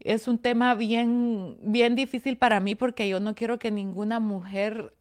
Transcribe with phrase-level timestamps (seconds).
[0.00, 4.94] Es un tema bien, bien difícil para mí porque yo no quiero que ninguna mujer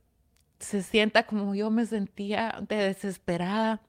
[0.60, 3.82] se sienta como yo me sentía de desesperada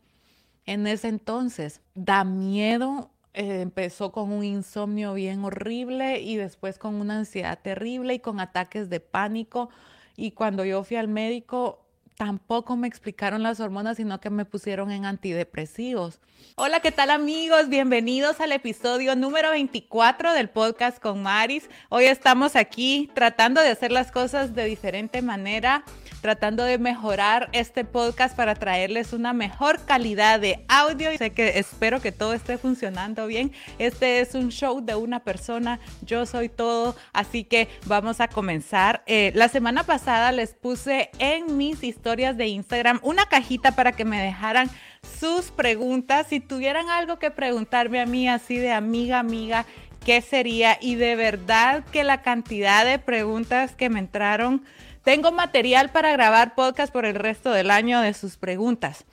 [0.67, 1.83] en ese entonces.
[1.95, 8.15] Da miedo eh, empezó con un insomnio bien horrible y después con una ansiedad terrible
[8.15, 9.71] y con ataques de pánico.
[10.17, 11.87] Y cuando yo fui al médico,
[12.21, 16.21] tampoco me explicaron las hormonas, sino que me pusieron en antidepresivos.
[16.55, 17.71] Hola, ¿qué tal amigos?
[17.71, 21.71] Bienvenidos al episodio número 24 del podcast con Maris.
[21.89, 25.83] Hoy estamos aquí tratando de hacer las cosas de diferente manera
[26.21, 31.17] tratando de mejorar este podcast para traerles una mejor calidad de audio.
[31.17, 33.53] Sé que espero que todo esté funcionando bien.
[33.79, 39.03] Este es un show de una persona, yo soy todo, así que vamos a comenzar.
[39.07, 44.05] Eh, la semana pasada les puse en mis historias de Instagram una cajita para que
[44.05, 44.71] me dejaran
[45.19, 46.27] sus preguntas.
[46.29, 49.65] Si tuvieran algo que preguntarme a mí así de amiga, amiga,
[50.05, 50.79] ¿qué sería?
[50.81, 54.63] Y de verdad que la cantidad de preguntas que me entraron
[55.03, 59.05] tengo material para grabar podcast por el resto del año de sus preguntas,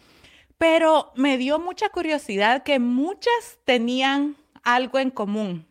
[0.58, 5.66] pero me dio mucha curiosidad que muchas tenían algo en común.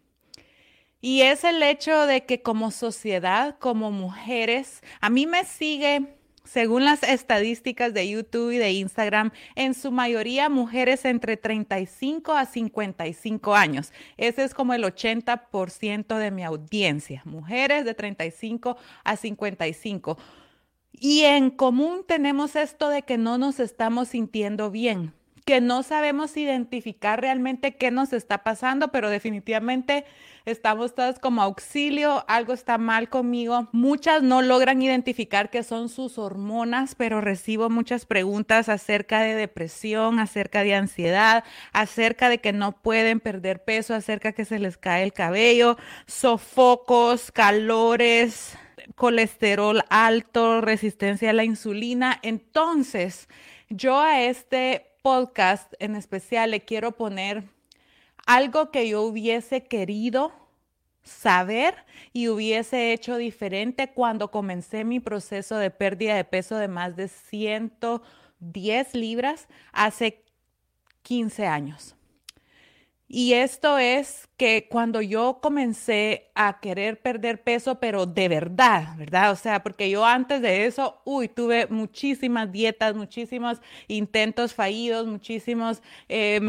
[1.01, 6.16] Y es el hecho de que como sociedad, como mujeres, a mí me sigue
[6.47, 12.47] según las estadísticas de YouTube y de Instagram, en su mayoría mujeres entre 35 a
[12.47, 13.93] 55 años.
[14.17, 20.17] Ese es como el 80% de mi audiencia, mujeres de 35 a 55.
[20.93, 25.13] Y en común tenemos esto de que no nos estamos sintiendo bien,
[25.47, 30.05] que no sabemos identificar realmente qué nos está pasando, pero definitivamente
[30.45, 33.69] estamos todas como auxilio, algo está mal conmigo.
[33.71, 40.19] Muchas no logran identificar qué son sus hormonas, pero recibo muchas preguntas acerca de depresión,
[40.19, 45.05] acerca de ansiedad, acerca de que no pueden perder peso, acerca que se les cae
[45.05, 48.59] el cabello, sofocos, calores,
[48.97, 52.19] colesterol alto, resistencia a la insulina.
[52.23, 53.29] Entonces,
[53.69, 57.45] yo a este podcast en especial le quiero poner
[58.27, 60.33] algo que yo hubiese querido
[61.05, 61.77] saber
[62.13, 67.07] y hubiese hecho diferente cuando comencé mi proceso de pérdida de peso de más de
[67.07, 70.25] 110 libras hace
[71.03, 71.95] 15 años.
[73.09, 79.31] Y esto es que cuando yo comencé a querer perder peso, pero de verdad, ¿verdad?
[79.31, 85.83] O sea, porque yo antes de eso, uy, tuve muchísimas dietas, muchísimos intentos fallidos, muchísimos
[86.09, 86.41] eh.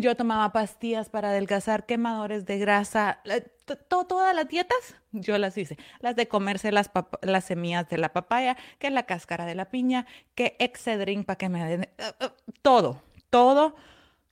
[0.00, 3.20] Yo tomaba pastillas para adelgazar, quemadores de grasa,
[3.88, 5.78] todas las dietas, yo las hice.
[6.00, 6.90] Las de comerse las,
[7.22, 11.48] las semillas de la papaya, que la cáscara de la piña, que Excedrin para que
[11.48, 11.90] me den, eh,
[12.20, 12.28] eh,
[12.62, 13.74] todo, todo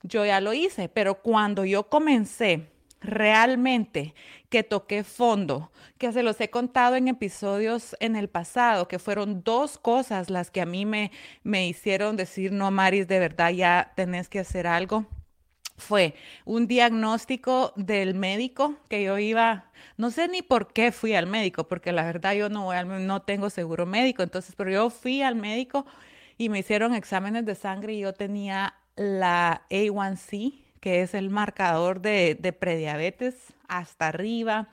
[0.07, 2.69] yo ya lo hice, pero cuando yo comencé
[3.01, 4.13] realmente
[4.49, 9.43] que toqué fondo, que se los he contado en episodios en el pasado, que fueron
[9.43, 11.11] dos cosas las que a mí me,
[11.43, 15.05] me hicieron decir, no, Maris, de verdad ya tenés que hacer algo
[15.77, 21.27] fue un diagnóstico del médico que yo iba, no sé ni por qué fui al
[21.27, 25.35] médico, porque la verdad yo no, no tengo seguro médico, entonces, pero yo fui al
[25.35, 25.85] médico
[26.37, 32.01] y me hicieron exámenes de sangre y yo tenía la A1C, que es el marcador
[32.01, 33.35] de, prediabetes,
[33.67, 34.69] hasta arriba,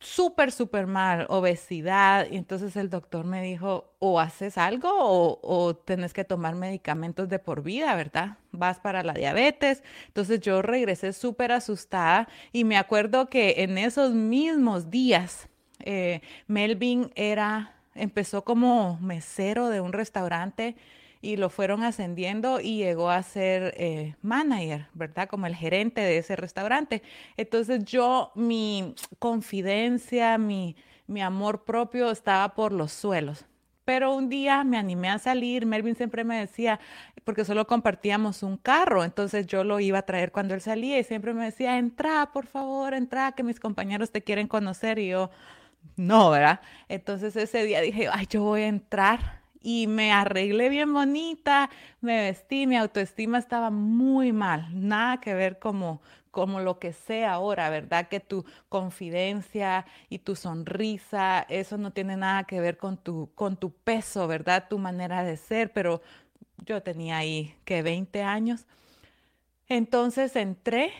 [0.00, 2.26] súper, súper mal, obesidad.
[2.30, 7.28] Y entonces el doctor me dijo, o haces algo o, o tenés que tomar medicamentos
[7.28, 8.38] de por vida, ¿verdad?
[8.52, 9.82] Vas para la diabetes.
[10.06, 15.48] Entonces yo regresé súper asustada y me acuerdo que en esos mismos días,
[15.80, 20.76] eh, Melvin era, empezó como mesero de un restaurante
[21.24, 25.26] y lo fueron ascendiendo y llegó a ser eh, manager, ¿verdad?
[25.26, 27.02] Como el gerente de ese restaurante.
[27.38, 30.76] Entonces yo, mi confidencia, mi,
[31.06, 33.46] mi amor propio estaba por los suelos.
[33.86, 36.78] Pero un día me animé a salir, Melvin siempre me decía,
[37.24, 41.04] porque solo compartíamos un carro, entonces yo lo iba a traer cuando él salía y
[41.04, 45.30] siempre me decía, entra, por favor, entra, que mis compañeros te quieren conocer y yo,
[45.96, 46.60] no, ¿verdad?
[46.88, 51.70] Entonces ese día dije, ay, yo voy a entrar y me arreglé bien bonita,
[52.02, 57.24] me vestí, mi autoestima estaba muy mal, nada que ver como, como lo que sé
[57.24, 58.08] ahora, ¿verdad?
[58.08, 63.56] Que tu confidencia y tu sonrisa, eso no tiene nada que ver con tu, con
[63.56, 64.66] tu peso, ¿verdad?
[64.68, 66.02] Tu manera de ser, pero
[66.66, 68.66] yo tenía ahí que 20 años.
[69.66, 70.92] Entonces entré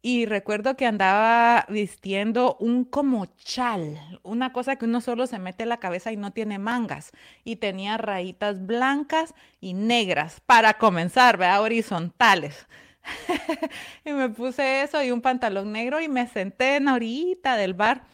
[0.00, 5.64] y recuerdo que andaba vistiendo un como chal, una cosa que uno solo se mete
[5.64, 7.10] en la cabeza y no tiene mangas.
[7.44, 11.62] Y tenía rayitas blancas y negras para comenzar, ¿verdad?
[11.62, 12.66] Horizontales.
[14.04, 17.74] y me puse eso y un pantalón negro y me senté en la orilla del
[17.74, 18.04] bar.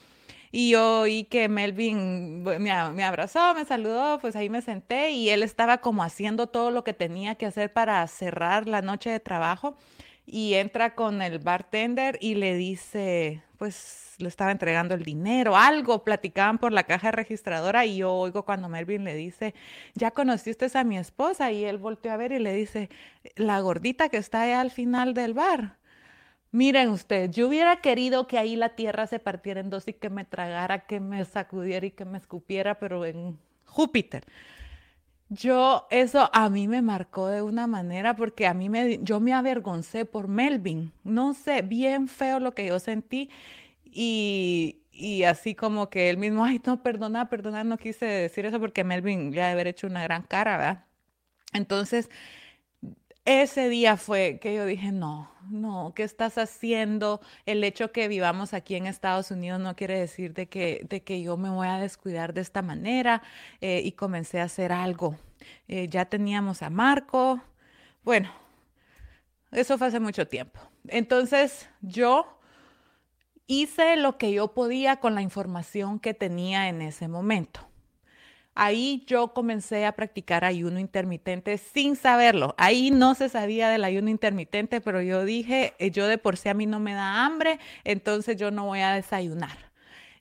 [0.50, 5.42] Y oí que Melvin me, me, abrazó, me saludó, pues ahí me senté y él
[5.42, 9.76] estaba como haciendo todo lo que tenía que hacer para cerrar la noche de trabajo.
[10.26, 16.04] Y entra con el bartender y le dice, pues le estaba entregando el dinero, algo,
[16.04, 19.54] platicaban por la caja registradora y yo oigo cuando Melvin le dice,
[19.94, 22.88] ya conociste a mi esposa y él volteó a ver y le dice,
[23.36, 25.76] la gordita que está ahí al final del bar.
[26.52, 30.08] Miren ustedes, yo hubiera querido que ahí la tierra se partiera en dos y que
[30.08, 34.24] me tragara, que me sacudiera y que me escupiera, pero en Júpiter.
[35.30, 39.32] Yo, eso a mí me marcó de una manera porque a mí me, yo me
[39.32, 40.92] avergoncé por Melvin.
[41.02, 43.30] No sé, bien feo lo que yo sentí
[43.84, 48.60] y, y así como que él mismo, ay, no, perdona, perdona, no quise decir eso
[48.60, 50.84] porque Melvin ya haber hecho una gran cara, ¿verdad?
[51.52, 52.10] Entonces,
[53.24, 57.20] ese día fue que yo dije, no, no, ¿qué estás haciendo?
[57.46, 61.22] El hecho que vivamos aquí en Estados Unidos no quiere decir de que, de que
[61.22, 63.22] yo me voy a descuidar de esta manera
[63.60, 65.16] eh, y comencé a hacer algo.
[65.68, 67.40] Eh, ya teníamos a Marco.
[68.02, 68.30] Bueno,
[69.52, 70.60] eso fue hace mucho tiempo.
[70.88, 72.38] Entonces yo
[73.46, 77.60] hice lo que yo podía con la información que tenía en ese momento.
[78.54, 82.54] Ahí yo comencé a practicar ayuno intermitente sin saberlo.
[82.56, 86.48] Ahí no se sabía del ayuno intermitente, pero yo dije, eh, yo de por sí
[86.48, 89.58] a mí no me da hambre, entonces yo no voy a desayunar.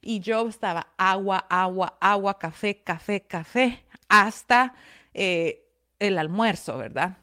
[0.02, 4.74] Y yo estaba agua, agua, agua, café, café, café, hasta
[5.14, 5.66] eh,
[6.00, 7.18] el almuerzo, ¿verdad?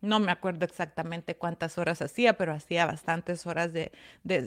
[0.00, 3.90] No me acuerdo exactamente cuántas horas hacía, pero hacía bastantes horas de,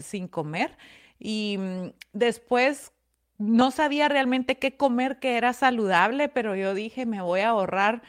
[0.01, 0.77] sin comer.
[1.17, 2.91] Y mm, después
[3.39, 8.01] no sabía realmente qué comer que era saludable, pero yo dije, me voy a ahorrar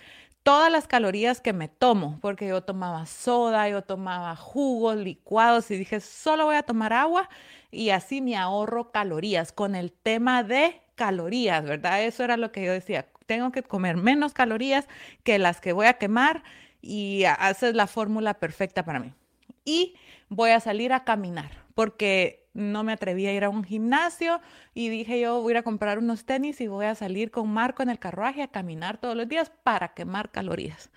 [0.42, 5.76] todas las calorías que me tomo, porque yo tomaba soda, yo tomaba jugos, licuados y
[5.76, 7.28] dije, solo voy a tomar agua
[7.70, 12.04] y así me ahorro calorías con el tema de calorías, ¿verdad?
[12.04, 14.88] Eso era lo que yo decía, tengo que comer menos calorías
[15.22, 16.42] que las que voy a quemar
[16.82, 19.12] y esa es la fórmula perfecta para mí.
[19.64, 19.94] Y
[20.28, 24.40] voy a salir a caminar, porque no me atreví a ir a un gimnasio
[24.74, 27.90] y dije yo voy a comprar unos tenis y voy a salir con Marco en
[27.90, 30.90] el carruaje a caminar todos los días para quemar calorías.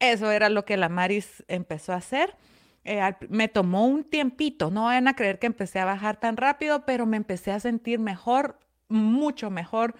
[0.00, 2.36] Eso era lo que la Maris empezó a hacer.
[2.84, 6.86] Eh, me tomó un tiempito, no vayan a creer que empecé a bajar tan rápido,
[6.86, 8.58] pero me empecé a sentir mejor,
[8.88, 9.94] mucho mejor,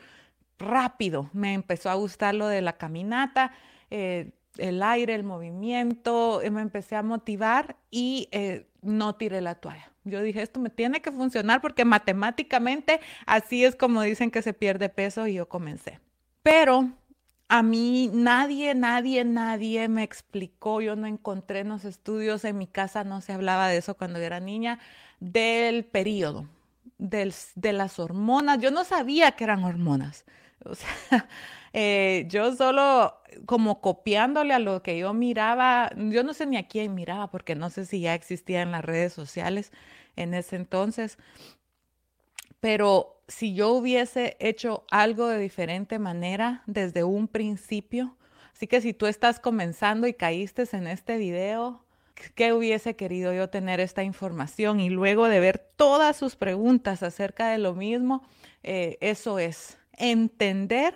[0.59, 1.29] rápido.
[1.33, 3.53] Me empezó a gustar lo de la caminata.
[3.91, 9.91] Eh, el aire, el movimiento, me empecé a motivar y eh, no tiré la toalla.
[10.11, 14.53] Yo dije, esto me tiene que funcionar porque matemáticamente así es como dicen que se
[14.53, 16.01] pierde peso y yo comencé.
[16.43, 16.91] Pero
[17.49, 22.67] a mí nadie, nadie, nadie me explicó, yo no encontré en los estudios, en mi
[22.67, 24.79] casa no se hablaba de eso cuando era niña,
[25.21, 26.47] del periodo,
[26.99, 28.59] de las hormonas.
[28.61, 30.25] Yo no sabía que eran hormonas.
[30.65, 30.89] O sea,
[31.73, 33.15] eh, yo solo
[33.47, 37.55] como copiándole a lo que yo miraba, yo no sé ni a quién miraba porque
[37.55, 39.73] no sé si ya existía en las redes sociales
[40.19, 41.19] en ese entonces,
[42.61, 48.17] pero si yo hubiese hecho algo de diferente manera desde un principio,
[48.53, 51.85] así que si tú estás comenzando y caíste en este video,
[52.35, 54.81] ¿qué hubiese querido yo tener esta información?
[54.81, 58.27] Y luego de ver todas sus preguntas acerca de lo mismo,
[58.63, 60.95] eh, eso es entender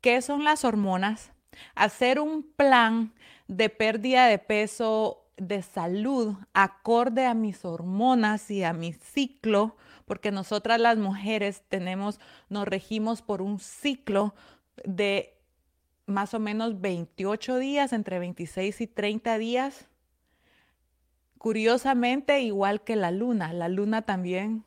[0.00, 1.32] qué son las hormonas,
[1.74, 3.12] hacer un plan
[3.48, 10.30] de pérdida de peso de salud acorde a mis hormonas y a mi ciclo, porque
[10.30, 14.34] nosotras las mujeres tenemos, nos regimos por un ciclo
[14.84, 15.34] de
[16.06, 19.88] más o menos 28 días, entre 26 y 30 días.
[21.38, 24.65] Curiosamente, igual que la luna, la luna también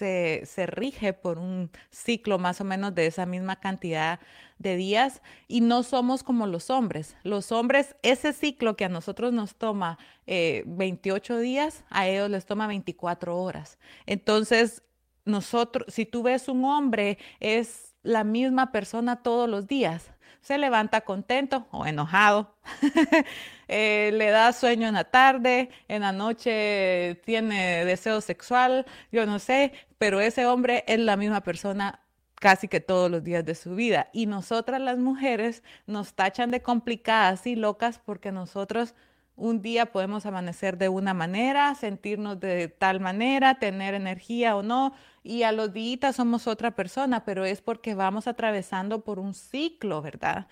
[0.00, 4.18] se, rige por un ciclo más o menos de esa misma cantidad
[4.58, 7.16] de días y no somos como los hombres.
[7.22, 12.46] Los hombres, ese ciclo que a nosotros nos toma 28 eh, días, a ellos les
[12.46, 13.78] toma 24 horas.
[14.06, 14.82] Entonces,
[15.24, 20.10] nosotros, si tú ves un hombre, es la misma persona todos los días.
[20.40, 22.54] Se levanta contento o enojado,
[23.68, 29.38] eh, le da sueño en la tarde, en la noche tiene deseo sexual, yo no
[29.38, 32.00] sé, pero ese hombre es la misma persona
[32.40, 34.08] casi que todos los días de su vida.
[34.12, 38.94] Y nosotras las mujeres nos tachan de complicadas y locas porque nosotros
[39.36, 44.92] un día podemos amanecer de una manera, sentirnos de tal manera, tener energía o no,
[45.22, 50.02] y a los días somos otra persona, pero es porque vamos atravesando por un ciclo,
[50.02, 50.46] ¿verdad?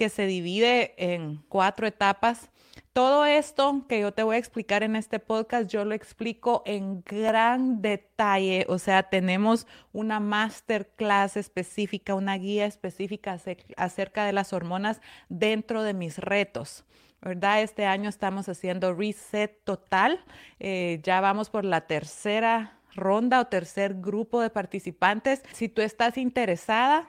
[0.00, 2.48] que se divide en cuatro etapas.
[2.94, 7.02] Todo esto que yo te voy a explicar en este podcast, yo lo explico en
[7.02, 8.64] gran detalle.
[8.70, 13.38] O sea, tenemos una masterclass específica, una guía específica
[13.76, 16.86] acerca de las hormonas dentro de mis retos.
[17.20, 17.60] ¿verdad?
[17.60, 20.24] Este año estamos haciendo reset total.
[20.58, 25.42] Eh, ya vamos por la tercera ronda o tercer grupo de participantes.
[25.52, 27.08] Si tú estás interesada,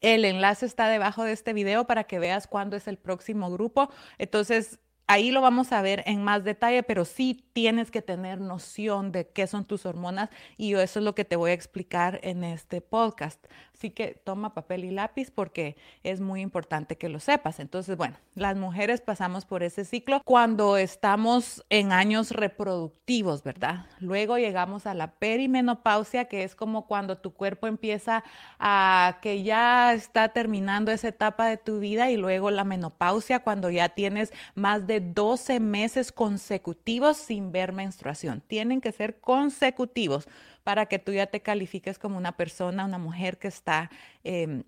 [0.00, 3.90] el enlace está debajo de este video para que veas cuándo es el próximo grupo.
[4.18, 9.12] Entonces, ahí lo vamos a ver en más detalle, pero sí tienes que tener noción
[9.12, 12.44] de qué son tus hormonas y eso es lo que te voy a explicar en
[12.44, 13.44] este podcast.
[13.82, 17.58] Así que toma papel y lápiz porque es muy importante que lo sepas.
[17.58, 23.86] Entonces, bueno, las mujeres pasamos por ese ciclo cuando estamos en años reproductivos, ¿verdad?
[23.98, 28.22] Luego llegamos a la perimenopausia, que es como cuando tu cuerpo empieza
[28.60, 33.68] a que ya está terminando esa etapa de tu vida y luego la menopausia cuando
[33.68, 38.44] ya tienes más de 12 meses consecutivos sin ver menstruación.
[38.46, 40.28] Tienen que ser consecutivos
[40.64, 43.90] para que tú ya te califiques como una persona, una mujer que está
[44.24, 44.64] em,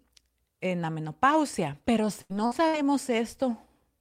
[0.61, 1.79] en la menopausia.
[1.85, 3.59] Pero si no sabemos esto,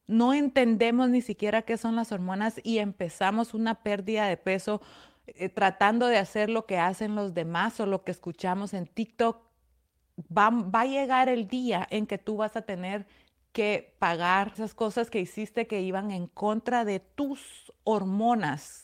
[0.08, 4.82] no entendemos ni siquiera qué son las hormonas y empezamos una pérdida de peso
[5.28, 9.42] eh, tratando de hacer lo que hacen los demás o lo que escuchamos en TikTok,
[10.36, 13.06] va, va a llegar el día en que tú vas a tener
[13.54, 18.83] que pagar esas cosas que hiciste que iban en contra de tus hormonas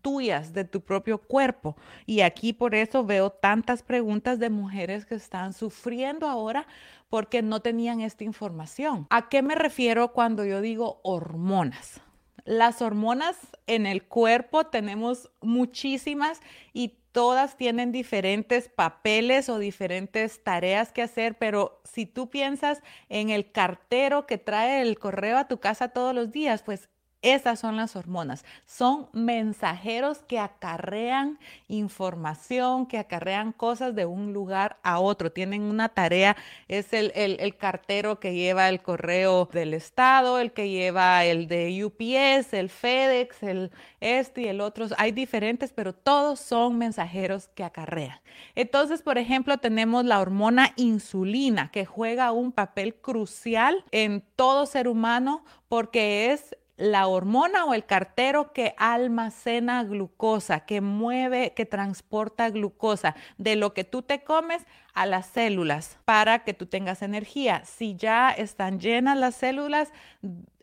[0.00, 1.76] tuyas de tu propio cuerpo.
[2.06, 6.66] Y aquí por eso veo tantas preguntas de mujeres que están sufriendo ahora
[7.08, 9.06] porque no tenían esta información.
[9.10, 12.00] ¿A qué me refiero cuando yo digo hormonas?
[12.44, 16.40] Las hormonas en el cuerpo tenemos muchísimas
[16.72, 23.30] y todas tienen diferentes papeles o diferentes tareas que hacer, pero si tú piensas en
[23.30, 26.90] el cartero que trae el correo a tu casa todos los días, pues
[27.22, 28.44] esas son las hormonas.
[28.66, 35.32] Son mensajeros que acarrean información, que acarrean cosas de un lugar a otro.
[35.32, 36.36] Tienen una tarea.
[36.68, 41.84] Es el, el, cartero que lleva el correo del Estado, el que lleva el de
[41.84, 44.86] UPS, el FedEx, el este y el otro.
[44.98, 48.20] Hay diferentes, pero todos son mensajeros que acarrean.
[48.54, 54.86] Entonces, por ejemplo, tenemos la hormona insulina que juega un papel crucial en todo ser
[54.86, 62.50] humano porque es la hormona o el cartero que almacena glucosa, que mueve, que transporta
[62.50, 67.64] glucosa de lo que tú te comes a las células para que tú tengas energía.
[67.64, 69.92] Si ya están llenas las células,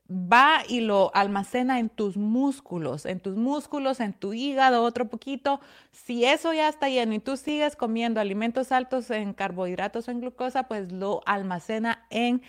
[0.10, 5.60] va y lo almacena en tus músculos, en tus músculos, en tu hígado, otro poquito.
[5.91, 10.22] Si eso ya está lleno y tú sigues comiendo alimentos altos en carbohidratos o en
[10.22, 12.41] glucosa, pues lo almacena en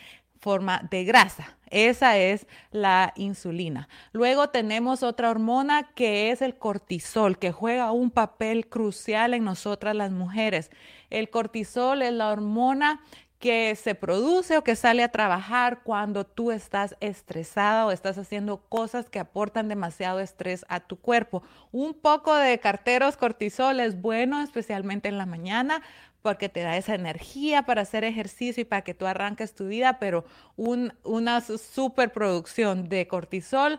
[0.45, 1.57] forma de grasa.
[1.71, 3.89] Esa es la insulina.
[4.13, 9.97] Luego tenemos otra hormona que es el cortisol, que juega un papel crucial en nosotras
[9.97, 10.71] las mujeres.
[11.09, 13.01] El cortisol es la hormona
[13.39, 18.59] que se produce o que sale a trabajar cuando tú estás estresada o estás haciendo
[18.69, 21.43] cosas que aportan demasiado estrés a tu cuerpo.
[21.73, 25.83] Un poco de carteros cortisol es bueno, especialmente en la mañana,
[26.25, 29.99] porque te da esa energía para hacer ejercicio y para que tú arranques tu vida,
[29.99, 30.25] pero
[30.57, 33.79] una superproducción de cortisol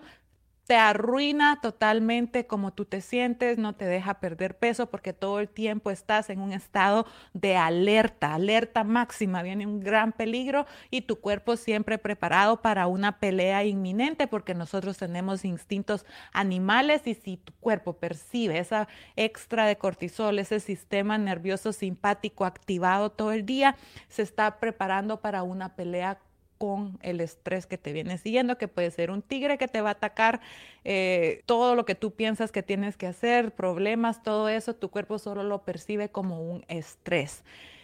[0.66, 5.48] te arruina totalmente como tú te sientes, no te deja perder peso porque todo el
[5.48, 11.20] tiempo estás en un estado de alerta, alerta máxima, viene un gran peligro y tu
[11.20, 17.54] cuerpo siempre preparado para una pelea inminente porque nosotros tenemos instintos animales y si tu
[17.60, 23.76] cuerpo percibe esa extra de cortisol, ese sistema nervioso simpático activado todo el día,
[24.08, 26.20] se está preparando para una pelea
[26.58, 29.90] con el estrés que te viene siguiendo, que puede ser un tigre que te va
[29.90, 30.42] a atacar,
[30.84, 35.20] eh, todo lo que tú piensas que tienes que hacer, problemas, todo eso, tu cuerpo
[35.20, 37.44] solo lo percibe como un estrés.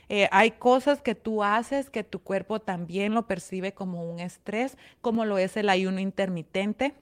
[0.10, 4.78] Eh, hay cosas que tú haces que tu cuerpo también lo percibe como un estrés,
[5.00, 6.94] como lo es el ayuno intermitente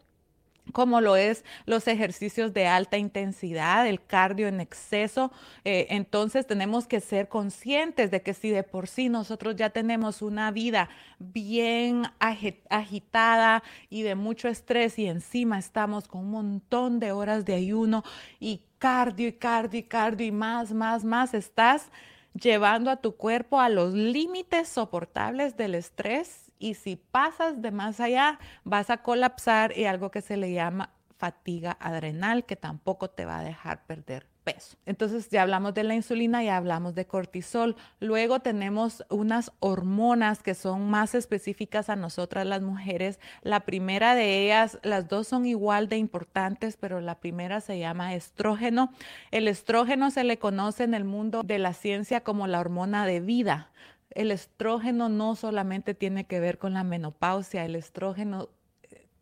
[0.71, 5.31] como lo es los ejercicios de alta intensidad, el cardio en exceso.
[5.65, 10.21] Eh, entonces tenemos que ser conscientes de que si de por sí nosotros ya tenemos
[10.21, 12.03] una vida bien
[12.69, 18.03] agitada y de mucho estrés y encima estamos con un montón de horas de ayuno
[18.39, 21.89] y cardio y cardio y cardio y más, más, más, estás
[22.33, 27.99] llevando a tu cuerpo a los límites soportables del estrés y si pasas de más
[27.99, 33.25] allá, vas a colapsar y algo que se le llama fatiga adrenal, que tampoco te
[33.25, 34.77] va a dejar perder peso.
[34.85, 37.75] Entonces ya hablamos de la insulina y hablamos de cortisol.
[37.99, 43.19] Luego tenemos unas hormonas que son más específicas a nosotras las mujeres.
[43.41, 48.15] La primera de ellas, las dos son igual de importantes, pero la primera se llama
[48.15, 48.91] estrógeno.
[49.31, 53.19] El estrógeno se le conoce en el mundo de la ciencia como la hormona de
[53.19, 53.71] vida.
[54.11, 58.49] El estrógeno no solamente tiene que ver con la menopausia, el estrógeno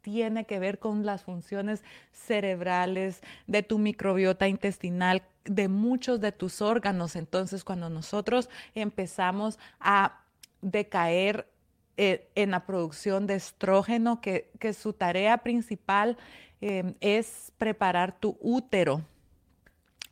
[0.01, 6.62] tiene que ver con las funciones cerebrales, de tu microbiota intestinal, de muchos de tus
[6.62, 7.17] órganos.
[7.17, 10.22] Entonces, cuando nosotros empezamos a
[10.62, 11.50] decaer
[11.98, 16.17] eh, en la producción de estrógeno, que, su tarea principal
[16.62, 19.03] eh, es preparar tu útero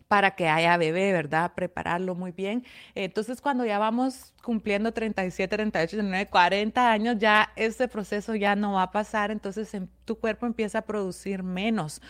[0.07, 1.53] para que haya bebé, ¿verdad?
[1.55, 2.63] Prepararlo muy bien.
[2.93, 8.73] Entonces, cuando ya vamos cumpliendo 37, 38, 39, 40 años, ya ese proceso ya no
[8.73, 9.71] va a pasar, entonces
[10.05, 12.01] tu cuerpo empieza a producir menos.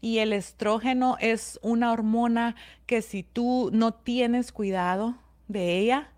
[0.00, 2.56] Y el estrógeno es una hormona
[2.86, 5.16] que si tú no tienes cuidado
[5.48, 6.08] de ella,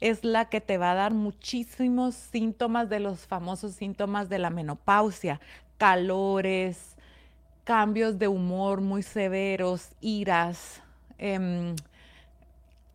[0.00, 4.48] es la que te va a dar muchísimos síntomas de los famosos síntomas de la
[4.48, 5.40] menopausia,
[5.76, 6.96] calores,
[7.70, 10.82] cambios de humor muy severos, iras,
[11.18, 11.76] em,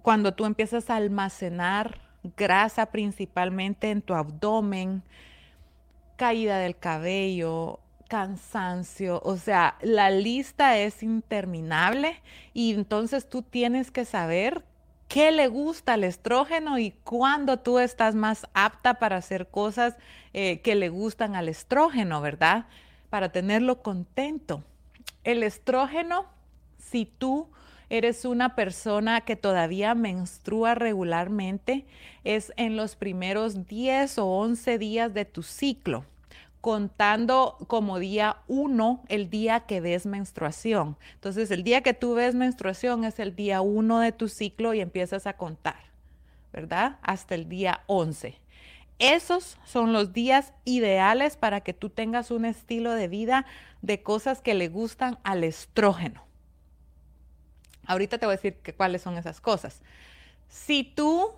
[0.02, 2.02] cuando tú empiezas a almacenar
[2.36, 5.02] grasa principalmente en tu abdomen,
[6.18, 7.80] caída del cabello,
[8.10, 12.22] cansancio, o sea, la lista es interminable
[12.54, 14.66] y entonces tú tienes que saber
[15.08, 19.96] qué le gusta al estrógeno y cuándo tú estás más apta para hacer cosas
[20.34, 22.66] eh, que le gustan al estrógeno, ¿verdad?
[23.16, 24.62] Para tenerlo contento.
[25.24, 26.26] El estrógeno,
[26.78, 27.48] si tú
[27.90, 31.86] eres una persona que todavía menstrua regularmente,
[32.26, 36.04] es en los primeros 10 o 11 días de tu ciclo,
[36.60, 40.98] contando como día 1 el día que ves menstruación.
[41.14, 44.82] Entonces, el día que tú ves menstruación es el día 1 de tu ciclo y
[44.82, 45.80] empiezas a contar,
[46.52, 46.98] ¿verdad?
[47.02, 48.36] Hasta el día 11.
[49.00, 53.46] Esos son los días ideales para que tú tengas un estilo de vida
[53.82, 56.24] de cosas que le gustan al estrógeno.
[57.86, 59.82] Ahorita te voy a decir cuáles son esas cosas.
[60.48, 61.34] Si tú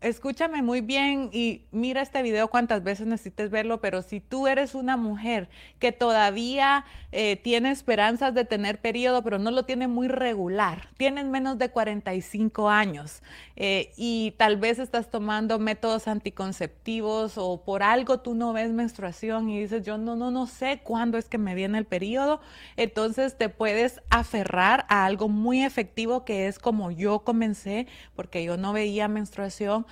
[0.00, 4.74] escúchame muy bien y mira este video cuantas veces necesites verlo, pero si tú eres
[4.74, 10.08] una mujer que todavía eh, tiene esperanzas de tener periodo, pero no lo tiene muy
[10.08, 13.22] regular, tienes menos de 45 años
[13.56, 19.48] eh, y tal vez estás tomando métodos anticonceptivos o por algo tú no ves menstruación
[19.48, 22.40] y dices, yo no, no, no sé cuándo es que me viene el periodo,
[22.76, 28.56] entonces te puedes aferrar a algo muy efectivo que es como yo comencé, porque yo
[28.58, 29.86] no veía menstruación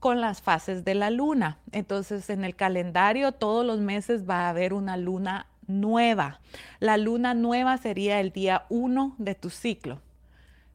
[0.00, 1.58] con las fases de la luna.
[1.72, 6.40] Entonces, en el calendario todos los meses va a haber una luna nueva.
[6.80, 10.00] La luna nueva sería el día uno de tu ciclo.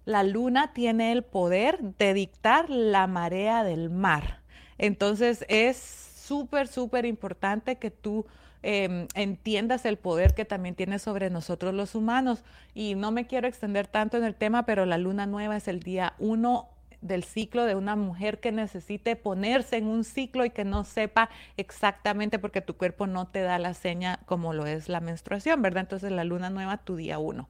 [0.06, 4.42] La luna tiene el poder de dictar la marea del mar.
[4.78, 8.28] Entonces, es súper, súper importante que tú
[8.62, 12.44] em, entiendas el poder que también tiene sobre nosotros los humanos.
[12.76, 15.80] Y no me quiero extender tanto en el tema, pero la luna nueva es el
[15.80, 16.70] día uno
[17.06, 21.30] del ciclo de una mujer que necesite ponerse en un ciclo y que no sepa
[21.56, 25.82] exactamente porque tu cuerpo no te da la seña como lo es la menstruación, ¿verdad?
[25.82, 27.48] Entonces la luna nueva, tu día uno.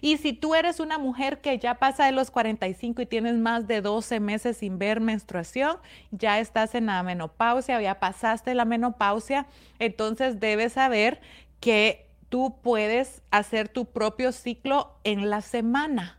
[0.00, 3.66] Y si tú eres una mujer que ya pasa de los 45 y tienes más
[3.66, 5.76] de 12 meses sin ver menstruación,
[6.10, 9.46] ya estás en la menopausia, ya pasaste la menopausia,
[9.78, 11.20] entonces debes saber
[11.60, 16.18] que tú puedes hacer tu propio ciclo en la semana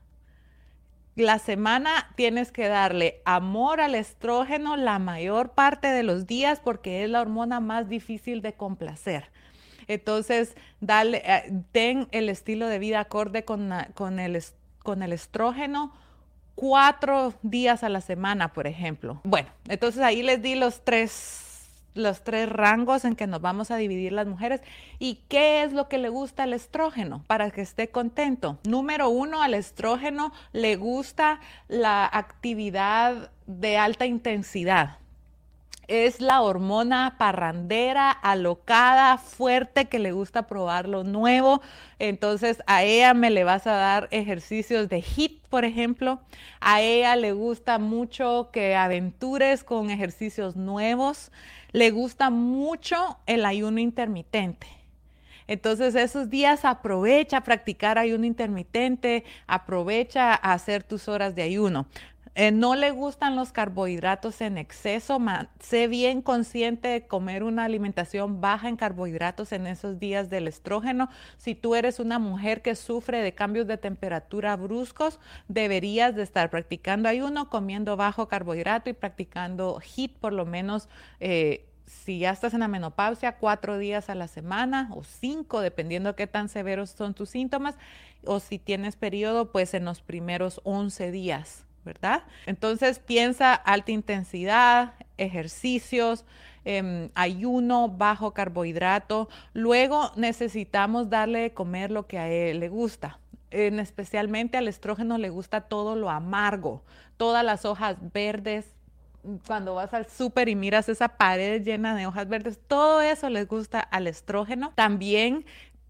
[1.16, 7.04] la semana tienes que darle amor al estrógeno la mayor parte de los días porque
[7.04, 9.30] es la hormona más difícil de complacer.
[9.88, 10.56] Entonces,
[10.88, 14.42] eh, ten el estilo de vida acorde con, con, el,
[14.84, 15.94] con el estrógeno
[16.56, 19.22] cuatro días a la semana, por ejemplo.
[19.24, 21.45] Bueno, entonces ahí les di los tres
[21.96, 24.62] los tres rangos en que nos vamos a dividir las mujeres
[25.00, 28.60] y qué es lo que le gusta al estrógeno para que esté contento.
[28.68, 35.00] Número uno, al estrógeno le gusta la actividad de alta intensidad.
[35.88, 41.62] Es la hormona parrandera, alocada, fuerte, que le gusta probar lo nuevo.
[42.00, 46.22] Entonces a ella me le vas a dar ejercicios de HIT, por ejemplo.
[46.60, 51.32] A ella le gusta mucho que aventures con ejercicios nuevos
[51.76, 54.68] le gusta mucho el ayuno intermitente.
[55.48, 61.86] Entonces esos días aprovecha a practicar ayuno intermitente, aprovecha a hacer tus horas de ayuno.
[62.38, 65.20] Eh, no le gustan los carbohidratos en exceso,
[65.62, 71.10] sé bien consciente de comer una alimentación baja en carbohidratos en esos días del estrógeno.
[71.38, 75.18] Si tú eres una mujer que sufre de cambios de temperatura bruscos,
[75.48, 80.90] deberías de estar practicando ayuno, comiendo bajo carbohidrato y practicando HIT por lo menos.
[81.22, 86.10] Eh, si ya estás en la menopausia, cuatro días a la semana o cinco, dependiendo
[86.10, 87.76] de qué tan severos son tus síntomas,
[88.26, 92.24] o si tienes periodo, pues en los primeros 11 días ¿verdad?
[92.46, 96.26] Entonces piensa alta intensidad, ejercicios,
[96.66, 99.30] em, ayuno, bajo carbohidrato.
[99.54, 103.20] Luego necesitamos darle de comer lo que a él le gusta.
[103.52, 106.84] En especialmente al estrógeno le gusta todo lo amargo,
[107.16, 108.66] todas las hojas verdes,
[109.48, 113.48] cuando vas al súper y miras esa pared llena de hojas verdes, todo eso les
[113.48, 114.72] gusta al estrógeno.
[114.76, 115.46] También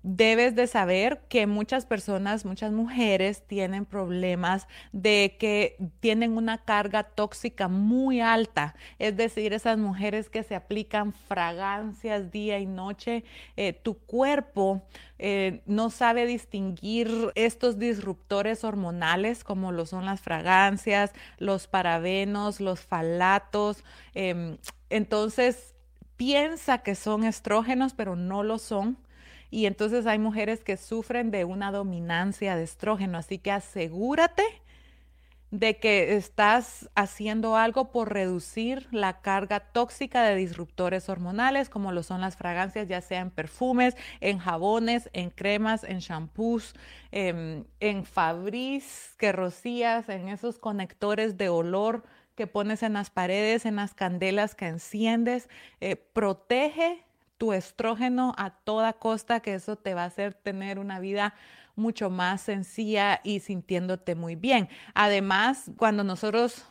[0.07, 7.01] debes de saber que muchas personas, muchas mujeres tienen problemas de que tienen una carga
[7.01, 13.23] tóxica muy alta, es decir, esas mujeres que se aplican fragancias día y noche,
[13.57, 14.83] eh, tu cuerpo
[15.17, 22.81] eh, no sabe distinguir estos disruptores hormonales como lo son las fragancias, los parabenos, los
[22.81, 24.59] falatos, em,
[24.91, 25.73] entonces
[26.15, 28.97] piensa que son estrógenos, pero no lo son
[29.51, 34.43] y entonces hay mujeres que sufren de una dominancia de estrógeno, así que asegúrate
[35.51, 42.03] de que estás haciendo algo por reducir la carga tóxica de disruptores hormonales, como lo
[42.03, 46.73] son las fragancias, ya sea en perfumes, en jabones, en cremas, en shampoos,
[47.11, 48.81] em, en, en
[49.17, 52.03] que rocías, en esos conectores de olor
[52.35, 55.49] que pones en las paredes, en las candelas que enciendes.
[55.79, 57.04] Eh, protege
[57.37, 61.33] tu estrógeno a toda costa, que eso te va a hacer tener una vida
[61.75, 64.69] mucho más sencilla y sintiéndote muy bien.
[64.93, 66.65] Además, cuando nosotros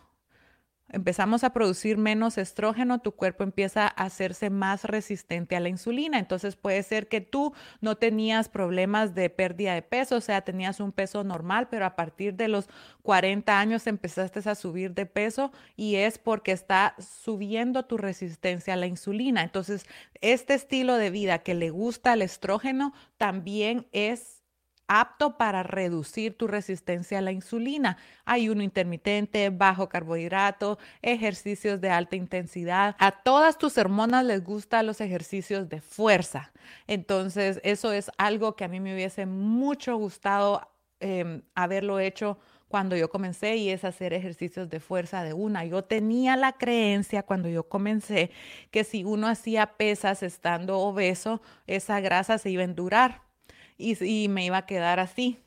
[0.90, 6.18] empezamos a producir menos estrógeno, tu cuerpo empieza a hacerse más resistente a la insulina.
[6.18, 10.80] Entonces puede ser que tú no tenías problemas de pérdida de peso, o sea, tenías
[10.80, 12.68] un peso normal, pero a partir de los
[13.02, 18.76] 40 años empezaste a subir de peso y es porque está subiendo tu resistencia a
[18.76, 19.42] la insulina.
[19.42, 19.86] Entonces,
[20.20, 24.43] este estilo de vida que le gusta el estrógeno también es
[24.86, 27.96] apto para reducir tu resistencia a la insulina.
[28.24, 32.96] Ayuno intermitente, bajo carbohidrato, ejercicios de alta intensidad.
[32.98, 36.52] A todas tus hormonas les gustan los ejercicios de fuerza.
[36.86, 40.68] Entonces, eso es algo que a mí me hubiese mucho gustado
[41.00, 45.64] em, haberlo hecho cuando yo comencé y es hacer ejercicios de fuerza de una.
[45.64, 48.30] Yo tenía la creencia cuando yo comencé
[48.72, 53.23] que si uno hacía pesas estando obeso, esa grasa se iba a endurar
[53.76, 55.38] y, me iba a quedar así,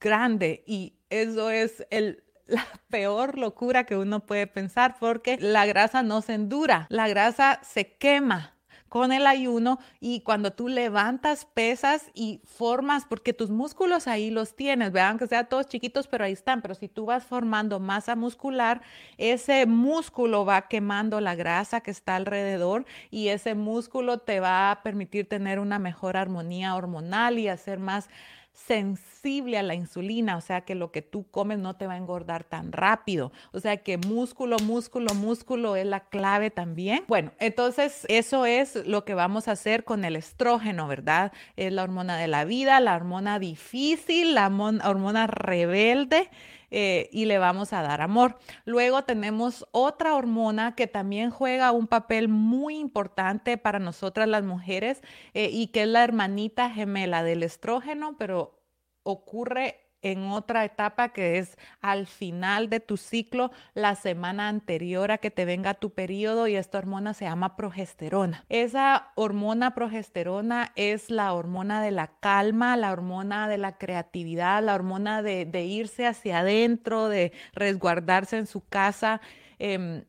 [0.00, 0.62] grande.
[0.66, 1.84] Y eso es
[2.46, 7.60] la peor locura que uno puede pensar porque la grasa no se endura, la grasa
[7.62, 8.54] se quema
[8.92, 14.54] con el ayuno y cuando tú levantas pesas y formas, porque tus músculos ahí los
[14.54, 18.16] tienes, vean que sean todos chiquitos, pero ahí están, pero si tú vas formando masa
[18.16, 18.82] muscular,
[19.16, 24.82] ese músculo va quemando la grasa que está alrededor y ese músculo te va a
[24.82, 28.10] permitir tener una mejor armonía hormonal y hacer más
[28.52, 31.96] sensible a la insulina, o sea que lo que tú comes no te va a
[31.96, 33.32] engordar tan rápido.
[33.52, 37.04] O sea que músculo, músculo, músculo es la clave también.
[37.08, 41.32] Bueno, entonces eso es lo que vamos a hacer con el estrógeno, ¿verdad?
[41.56, 46.30] Es la hormona de la vida, la hormona difícil, la hormona rebelde.
[46.74, 48.38] Eh, y le vamos a dar amor.
[48.64, 55.02] Luego tenemos otra hormona que también juega un papel muy importante para nosotras las mujeres
[55.34, 58.58] eh, y que es la hermanita gemela del estrógeno, pero
[59.02, 65.18] ocurre en otra etapa que es al final de tu ciclo, la semana anterior a
[65.18, 68.44] que te venga tu periodo y esta hormona se llama progesterona.
[68.48, 74.74] Esa hormona progesterona es la hormona de la calma, la hormona de la creatividad, la
[74.74, 79.20] hormona de, irse hacia adentro, de resguardarse en su casa.
[79.58, 80.04] Em,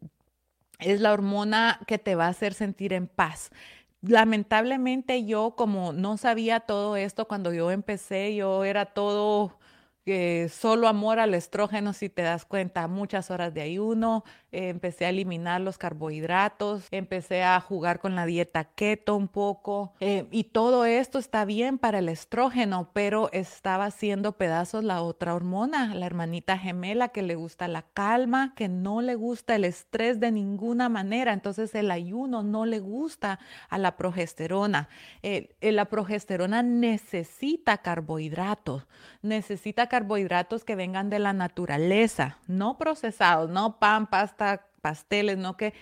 [0.80, 3.52] es la hormona que te va a hacer sentir en paz
[4.02, 9.58] lamentablemente yo como no sabía todo esto cuando yo empecé, yo era todo
[10.06, 15.10] que solo amor al estrógeno, si te das cuenta, muchas horas de ayuno, empecé a
[15.10, 20.86] eliminar los carbohidratos, empecé a jugar con la dieta keto un poco eh, y todo
[20.86, 26.58] esto está bien para el estrógeno, pero estaba haciendo pedazos la otra hormona, la hermanita
[26.58, 31.34] gemela que le gusta la calma, que no le gusta el estrés de ninguna manera,
[31.34, 33.40] entonces el ayuno no le gusta
[33.70, 34.88] a la progesterona.
[35.24, 38.86] Eh, la progesterona necesita carbohidratos,
[39.22, 44.43] necesita carbohidratos que vengan de la naturaleza, no procesados, no pan, pasta,
[44.82, 45.74] pasteles, no que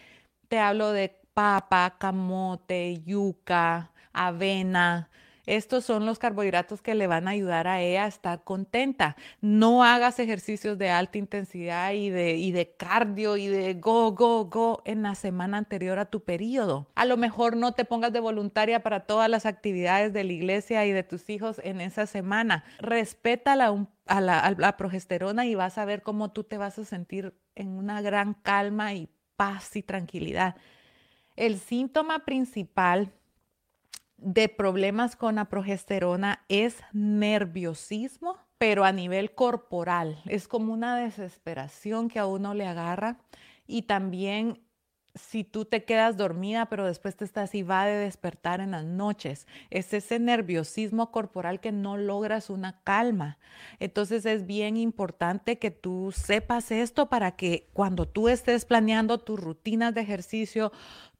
[0.47, 5.09] te hablo de papa, camote, yuca, avena,
[5.45, 9.15] estos son los carbohidratos que le van a ayudar a ella a estar contenta.
[9.41, 14.45] No hagas ejercicios de alta intensidad y de, y de cardio y de go, go,
[14.45, 16.87] go en la semana anterior a tu periodo.
[16.95, 20.85] A lo mejor no te pongas de voluntaria para todas las actividades de la iglesia
[20.85, 22.63] y de tus hijos en esa semana.
[22.79, 27.33] Respeta la, a la progesterona y vas a ver cómo tú te vas a sentir
[27.55, 30.55] en una gran calma y paz y tranquilidad.
[31.35, 33.11] El síntoma principal
[34.21, 40.21] de problemas con la progesterona es nerviosismo, pero a nivel corporal.
[40.25, 43.17] Es como una desesperación que a uno le agarra
[43.65, 44.61] y también
[45.15, 48.85] si tú te quedas dormida, pero después te estás y va de despertar en las
[48.85, 49.47] noches.
[49.69, 53.37] Es ese nerviosismo corporal que no logras una calma.
[53.79, 59.39] Entonces es bien importante que tú sepas esto para que cuando tú estés planeando tus
[59.39, 60.71] rutinas de ejercicio,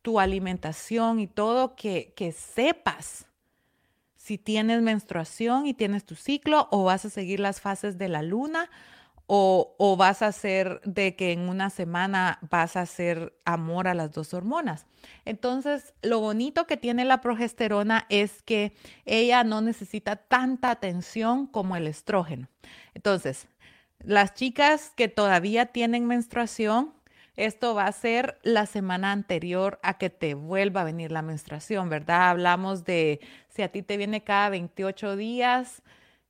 [0.02, 3.28] tu alimentación y todo, que, que sepas
[4.16, 8.22] si tienes menstruación y tienes tu ciclo o vas a seguir las fases de la
[8.22, 8.70] luna
[9.26, 13.94] o, o, vas a hacer de que en una semana vas a hacer amor a
[13.94, 14.86] las dos hormonas.
[15.24, 21.78] Entonces, lo bonito que tiene la progesterona es que ella no necesita tanta atención como
[21.78, 22.50] el estrógeno.
[22.94, 23.48] Entonces,
[24.00, 26.94] las chicas que todavía tienen menstruación,
[27.46, 31.90] esto va a ser la semana anterior a que te vuelva a venir la menstruación,
[31.90, 32.30] ¿verdad?
[32.30, 35.82] Hablamos de si a ti te viene cada 28 días,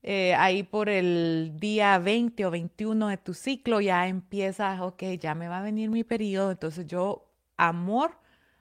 [0.04, 5.36] eh, ahí por el día 20 o 21 de tu ciclo ya empiezas, ok, ya
[5.36, 8.18] me va a venir mi periodo, entonces yo amor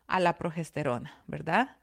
[0.09, 1.77] a la progesterona, ¿verdad?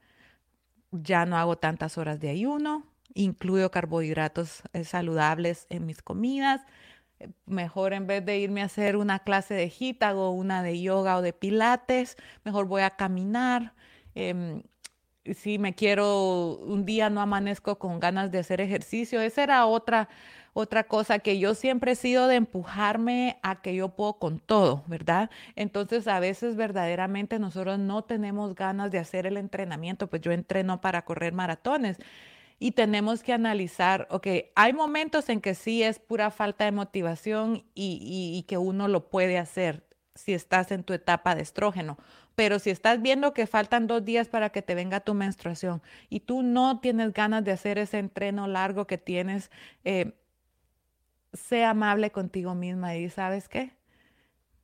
[0.92, 6.60] Ya no hago tantas horas de ayuno, incluyo carbohidratos eh, saludables en mis comidas,
[7.46, 11.16] mejor en vez de irme a hacer una clase de HIIT, hago una de yoga
[11.16, 13.74] o de pilates, mejor voy a caminar.
[14.14, 14.62] Em,
[15.34, 20.08] si me quiero, un día no amanezco con ganas de hacer ejercicio, esa era otra,
[20.54, 24.84] otra cosa que yo siempre he sido de empujarme a que yo puedo con todo,
[24.86, 25.30] ¿verdad?
[25.56, 30.80] Entonces a veces verdaderamente nosotros no tenemos ganas de hacer el entrenamiento, pues yo entreno
[30.80, 31.98] para correr maratones
[32.58, 37.64] y tenemos que analizar, ok, hay momentos en que sí es pura falta de motivación
[37.74, 41.98] y, que uno lo puede hacer si estás en tu etapa de estrógeno.
[42.34, 46.20] Pero si estás viendo que faltan dos días para que te venga tu menstruación y
[46.20, 49.50] tú no tienes ganas de hacer ese entreno largo que tienes,
[49.84, 50.12] eh,
[51.32, 53.72] sé amable contigo misma y sabes qué,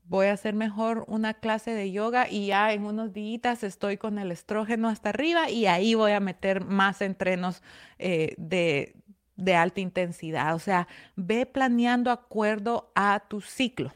[0.06, 4.18] voy a hacer mejor una clase de yoga y ya en unos días estoy con
[4.18, 7.62] el estrógeno hasta arriba y ahí voy a meter más entrenos
[7.98, 8.94] eh, de,
[9.36, 10.54] de alta intensidad.
[10.54, 13.92] O sea, ve planeando acuerdo a tu ciclo.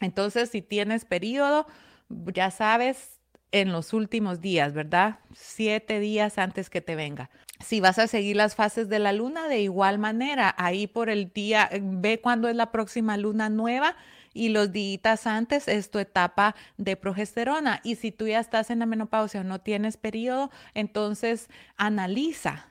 [0.00, 1.66] Entonces, si tienes periodo,
[2.08, 3.20] ya sabes,
[3.52, 5.20] en los últimos días, ¿verdad?
[5.34, 7.30] Siete días antes que te venga.
[7.64, 11.32] Si vas a seguir las fases de la luna, de igual manera, ahí por el
[11.32, 13.96] día, ve cuándo es la próxima luna nueva
[14.36, 17.80] y los días antes es tu etapa de progesterona.
[17.82, 22.68] Y si tú ya estás en la menopausia o no tienes periodo, entonces analiza.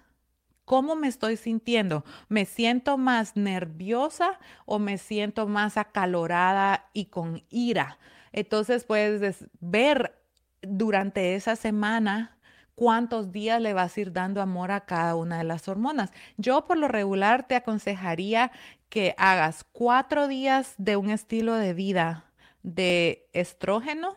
[0.63, 2.06] ¿Cómo me estoy sintiendo?
[2.28, 7.97] ¿Me siento más nerviosa o me siento más acalorada y con ira?
[8.32, 10.15] Entonces puedes ver
[10.62, 12.38] durante esa semana
[12.75, 16.12] cuántos días le vas a ir dando amor a cada una de las hormonas.
[16.38, 18.51] Yo por lo regular te aconsejaría
[18.95, 22.31] que hagas cuatro días de un estilo de vida
[22.63, 24.15] de estrógeno,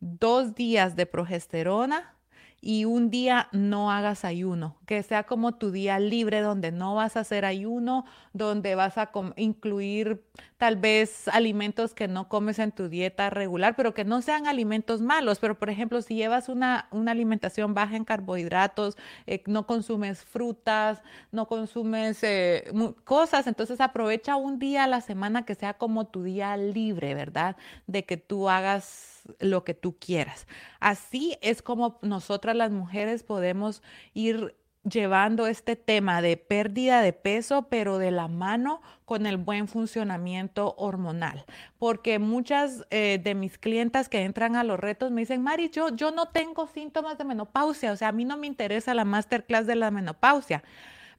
[0.00, 2.17] dos días de progesterona
[2.60, 7.16] y un día no hagas ayuno, que sea como tu día libre donde no vas
[7.16, 10.24] a hacer ayuno, donde vas a incluir
[10.56, 15.00] tal vez alimentos que no comes en tu dieta regular, pero que no sean alimentos
[15.00, 15.38] malos.
[15.38, 21.00] Pero por ejemplo, si llevas una, una alimentación baja en carbohidratos, eh, no consumes frutas,
[21.30, 22.64] no consumes eh,
[23.04, 27.56] cosas, entonces aprovecha un día a la semana que sea como tu día libre, ¿verdad?
[27.86, 30.46] De que tú hagas lo que tú quieras.
[30.80, 33.82] Así es como nosotras las mujeres podemos
[34.14, 34.56] ir
[34.88, 40.74] llevando este tema de pérdida de peso, pero de la mano con el buen funcionamiento
[40.76, 41.44] hormonal.
[41.78, 45.94] Porque muchas eh, de mis clientas que entran a los retos me dicen, Mari, yo,
[45.94, 49.66] yo no tengo síntomas de menopausia, o sea, a mí no me interesa la masterclass
[49.66, 50.62] de la menopausia.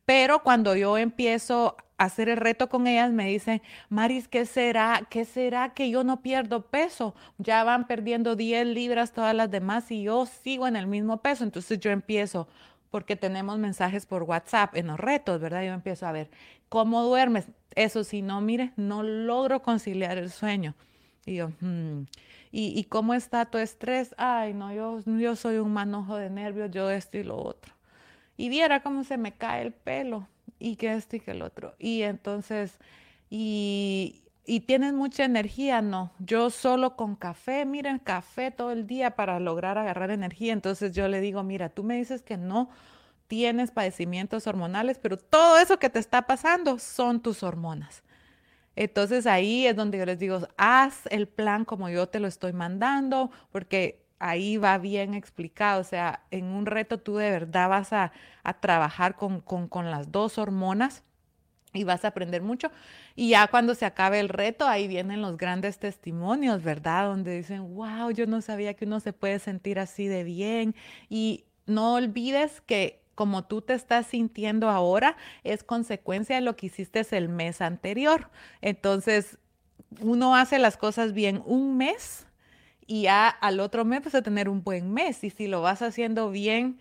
[0.05, 5.05] Pero cuando yo empiezo hacer el reto con ellas, me dicen, Maris, ¿qué será?
[5.09, 7.13] ¿Qué será que yo no pierdo peso?
[7.37, 11.43] Ya van perdiendo 10 libras todas las demás y yo sigo en el mismo peso.
[11.43, 12.47] Entonces yo empiezo,
[12.89, 15.63] porque tenemos mensajes por WhatsApp en los retos, ¿verdad?
[15.63, 16.31] Yo empiezo a ver,
[16.69, 17.47] ¿cómo duermes?
[17.75, 20.75] Eso sí, no, mire, no logro conciliar el sueño.
[21.25, 22.05] Y yo, hmm.
[22.51, 24.15] ¿Y, cómo está tu estrés?
[24.17, 27.73] Ay, no, yo, yo soy un manojo de nervios, yo esto y lo otro.
[28.37, 30.27] Y viera cómo se me cae el pelo
[30.59, 31.75] y que esto y que el otro.
[31.79, 32.77] Y entonces,
[33.29, 36.11] y, y tienes mucha energía, no.
[36.19, 40.53] Yo solo con café, miren, café todo el día para lograr agarrar energía.
[40.53, 42.69] Entonces yo le digo, mira, tú me dices que no
[43.27, 48.03] tienes padecimientos hormonales, pero todo eso que te está pasando son tus hormonas.
[48.75, 52.53] Entonces ahí es donde yo les digo, haz el plan como yo te lo estoy
[52.53, 55.81] mandando, porque ahí va bien explicado.
[55.81, 58.11] O sea, en un reto tú de verdad vas a,
[58.59, 61.03] trabajar con, con, las dos hormonas
[61.73, 62.71] y vas a aprender mucho.
[63.15, 67.05] Y ya cuando se acabe el reto, ahí vienen los grandes testimonios, ¿verdad?
[67.05, 70.75] Donde dicen, wow, yo no sabía que uno se puede sentir así de bien.
[71.09, 76.67] Y no olvides que como tú te estás sintiendo ahora es consecuencia de lo que
[76.67, 78.29] hiciste el mes anterior.
[78.61, 79.37] Entonces,
[79.99, 82.25] uno hace las cosas bien un mes
[82.89, 85.23] y ya al otro mes vas a tener un buen mes.
[85.23, 86.79] Y si lo vas haciendo bien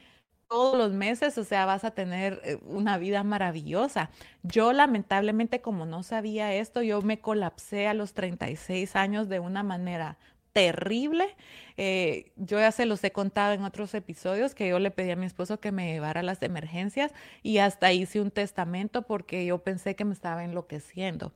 [0.48, 4.08] todos los meses, o sea, vas a tener eh, una vida maravillosa.
[4.42, 9.62] Yo lamentablemente, como no sabía esto, yo me colapsé a los 36 años de una
[9.62, 10.16] manera
[10.54, 11.36] terrible.
[11.76, 15.16] Eh, yo ya se los he contado en otros episodios que yo le pedí a
[15.16, 19.58] mi esposo que me llevara a las emergencias y hasta hice un testamento porque yo
[19.58, 21.34] pensé que me estaba enloqueciendo.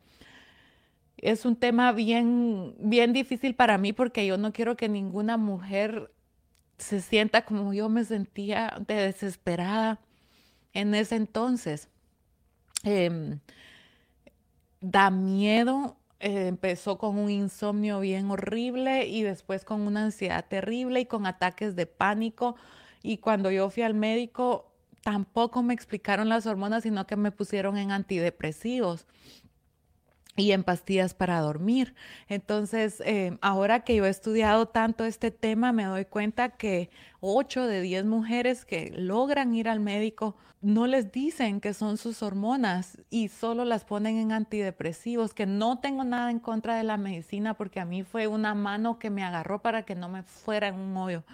[1.23, 6.13] Es un tema bien, bien difícil para mí porque yo no quiero que ninguna mujer
[6.79, 10.01] se sienta como yo me sentía de desesperada
[10.73, 11.89] en ese entonces.
[12.83, 13.39] Em,
[14.81, 21.01] da miedo eh, empezó con un insomnio bien horrible y después con una ansiedad terrible
[21.01, 22.57] y con ataques de pánico.
[23.03, 27.77] Y cuando yo fui al médico, tampoco me explicaron las hormonas, sino que me pusieron
[27.77, 29.07] en antidepresivos
[30.37, 31.95] y en pastillas para dormir.
[32.29, 36.90] Entonces, eh, ahora que yo he estudiado tanto este tema, me doy cuenta que
[37.21, 42.23] 8 de 10 mujeres que logran ir al médico no les dicen que son sus
[42.23, 46.97] hormonas y solo las ponen en antidepresivos, que no tengo nada en contra de la
[46.97, 50.68] medicina porque a mí fue una mano que me agarró para que no me fuera
[50.68, 51.25] en un hoyo.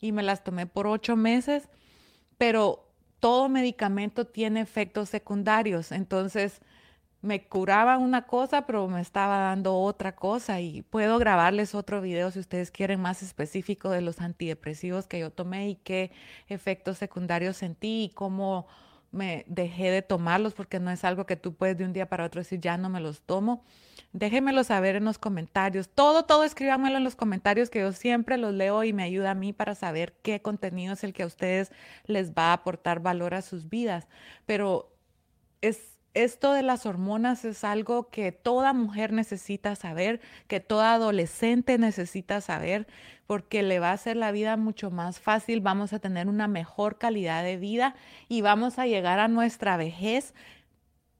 [0.00, 1.68] Y me las tomé por ocho meses,
[2.38, 5.92] pero todo medicamento tiene efectos secundarios.
[5.92, 6.60] Entonces,
[7.22, 12.30] me curaba una cosa, pero me estaba dando otra cosa y puedo grabarles otro video
[12.32, 16.10] si ustedes quieren más específico de los antidepresivos que yo tomé y qué
[16.48, 18.66] efectos secundarios sentí y cómo
[19.12, 22.24] me dejé de tomarlos porque no es algo que tú puedes de un día para
[22.24, 23.62] otro decir ya no me los tomo.
[24.12, 25.88] Déjenmelo saber en los comentarios.
[25.90, 29.34] Todo, todo escríbanmelo en los comentarios que yo siempre los leo y me ayuda a
[29.34, 31.70] mí para saber qué contenido es el que a ustedes
[32.06, 34.08] les va a aportar valor a sus vidas.
[34.46, 34.92] Pero
[35.60, 41.78] es esto de las hormonas es algo que toda mujer necesita saber, que toda adolescente
[41.78, 42.86] necesita saber,
[43.26, 46.98] porque le va a hacer la vida mucho más fácil, vamos a tener una mejor
[46.98, 47.94] calidad de vida
[48.28, 50.34] y vamos a llegar a nuestra vejez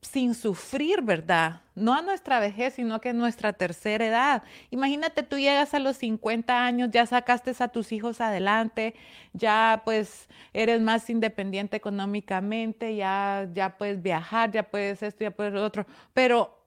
[0.02, 1.62] sin sufrir, ¿verdad?
[1.76, 4.42] No a nuestra vejez, sino que a nuestra tercera edad.
[4.70, 8.94] Imagínate, tú llegas a los 50 años, ya sacaste a tus hijos adelante,
[9.32, 15.52] ya pues eres más independiente económicamente, ya, ya puedes viajar, ya puedes esto, ya puedes
[15.52, 16.58] lo otro, pero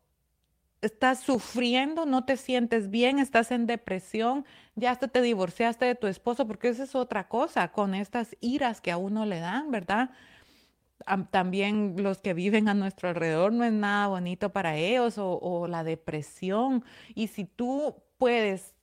[0.81, 4.45] estás sufriendo, no te sientes bien, estás en depresión,
[4.75, 8.81] ya hasta te divorciaste de tu esposo, porque esa es otra cosa con estas iras
[8.81, 10.11] que a uno le dan, ¿verdad?
[11.29, 15.83] También los que viven a nuestro alrededor no es nada bonito para ellos o, la
[15.83, 16.83] depresión.
[17.13, 18.73] Y si tú puedes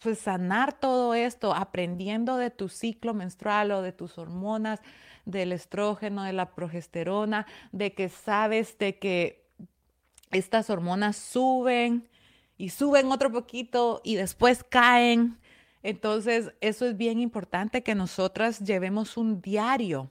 [0.00, 4.80] pues, sanar todo esto aprendiendo de tu ciclo menstrual o de tus hormonas,
[5.24, 9.46] del estrógeno, de la progesterona, de que sabes de que
[10.30, 12.08] estas hormonas suben
[12.58, 15.38] y suben otro poquito y después caen.
[15.82, 20.10] Entonces, eso es bien importante que nosotras llevemos un diario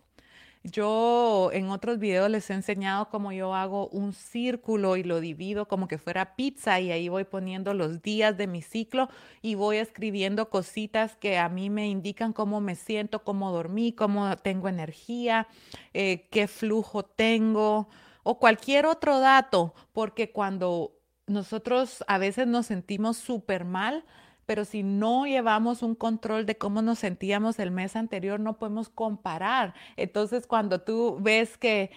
[0.72, 5.68] yo en otros videos les he enseñado cómo yo hago un círculo y lo divido
[5.68, 9.10] como que fuera pizza y ahí voy poniendo los días de mi ciclo
[9.42, 14.36] y voy escribiendo cositas que a mí me indican cómo me siento, cómo dormí, cómo
[14.38, 15.48] tengo energía,
[15.94, 17.90] eh, qué flujo tengo
[18.24, 24.04] o cualquier otro dato, porque cuando nosotros a veces nos sentimos súper mal,
[24.48, 28.88] pero si no llevamos un control de cómo nos sentíamos el mes anterior, no podemos
[28.88, 29.76] comparar.
[29.98, 31.92] Entonces, cuando tú ves que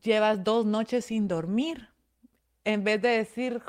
[0.00, 1.88] llevas dos noches sin dormir,
[2.64, 3.60] en vez de decir,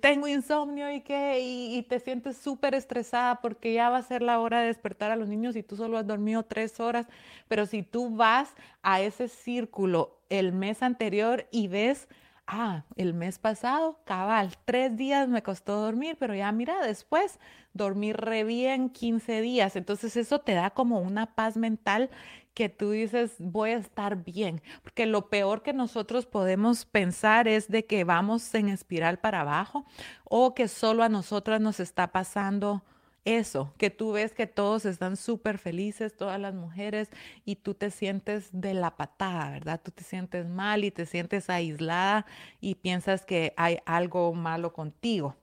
[0.00, 4.40] tengo insomnio y que, y, te sientes súper estresada porque ya va a ser la
[4.40, 7.06] hora de despertar a los niños y tú solo has dormido tres horas.
[7.46, 12.08] Pero si tú vas a ese círculo el mes anterior y ves
[12.46, 17.38] ah, el mes pasado, cabal, tres días me costó dormir, pero ya mira, después
[17.72, 19.76] dormí re bien 15 días.
[19.76, 22.10] Entonces eso te da como una paz mental
[22.54, 27.68] que tú dices, voy a estar bien, porque lo peor que nosotros podemos pensar es
[27.68, 29.84] de que vamos en espiral para abajo
[30.24, 32.84] o que solo a nosotras nos está pasando
[33.24, 37.08] eso, que tú ves que todos están súper felices, todas las mujeres,
[37.44, 39.80] y tú te sientes de la patada, ¿verdad?
[39.82, 42.26] Tú te sientes mal y te sientes aislada
[42.60, 45.36] y piensas que hay algo malo contigo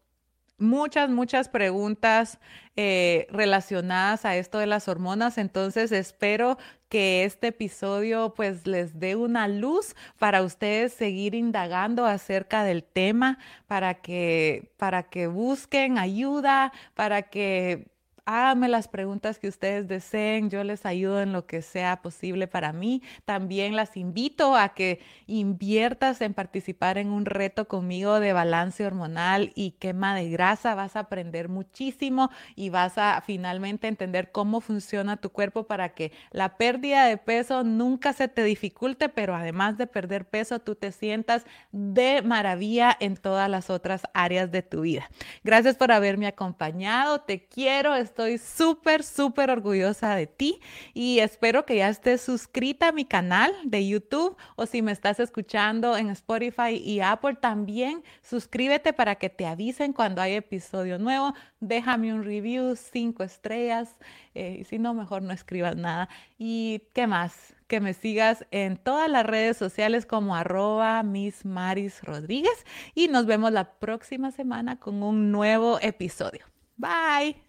[0.62, 2.40] muchas, muchas preguntas
[2.78, 5.38] eh, relacionadas a esto de las hormonas.
[5.38, 6.58] Entonces espero
[6.88, 13.40] que este episodio pues les dé una luz para ustedes seguir indagando acerca del tema,
[13.68, 17.91] para que, para que busquen ayuda, para que
[18.26, 22.74] háganme las preguntas que ustedes deseen, yo les ayudo en lo que sea posible para
[22.74, 23.02] mí.
[23.26, 29.52] También las invito a que inviertas en participar en un reto conmigo de balance hormonal
[29.56, 30.76] y quema de grasa.
[30.76, 36.12] Vas a aprender muchísimo y vas a finalmente entender cómo funciona tu cuerpo para que
[36.32, 40.92] la pérdida de peso nunca se te dificulte, pero además de perder peso, tú te
[40.92, 45.10] sientas de maravilla en todas las otras áreas de tu vida.
[45.44, 47.22] Gracias por haberme acompañado.
[47.22, 50.60] Te quiero Estoy súper, súper orgullosa de ti
[50.94, 55.22] y espero que ya estés suscrita a mi canal de YouTube o si me estás
[55.22, 61.34] escuchando en Spotify y Apple también, suscríbete para que te avisen cuando hay episodio nuevo.
[61.62, 63.96] Déjame un review, cinco estrellas.
[64.36, 66.10] Eh, y si no, mejor no escribas nada.
[66.38, 67.56] ¿Y qué más?
[67.68, 73.26] Que me sigas en todas las redes sociales como arroba Miss Maris Rodríguez y nos
[73.26, 76.46] vemos la próxima semana con un nuevo episodio.
[76.76, 77.42] Bye.